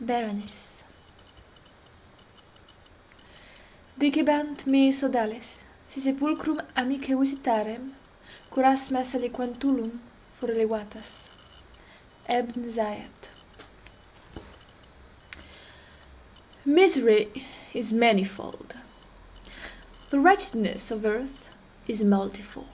BERENICE 0.00 0.82
Dicebant 3.98 4.64
mihi 4.66 4.90
sodales, 4.92 5.56
si 5.86 6.00
sepulchrum 6.00 6.58
amicae 6.74 7.14
visitarem, 7.22 7.84
curas 8.50 8.90
meas 8.90 9.14
aliquar 9.18 9.50
tulum 9.60 10.00
fore 10.32 10.54
levatas.—Ebn 10.54 12.72
Zaiat. 12.78 13.30
Misery 16.64 17.44
is 17.74 17.92
manifold. 17.92 18.74
The 20.08 20.18
wretchedness 20.18 20.90
of 20.90 21.04
earth 21.04 21.50
is 21.86 22.02
multiform. 22.02 22.68